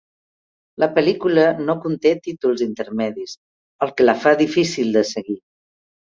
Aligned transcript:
La 0.83 0.87
pel·lícula 0.95 1.43
no 1.67 1.75
conté 1.83 2.13
títols 2.29 2.65
intermedis, 2.67 3.37
el 3.87 3.93
que 4.01 4.09
la 4.09 4.19
fa 4.27 4.35
difícil 4.43 4.93
de 4.99 5.07
seguir. 5.13 5.39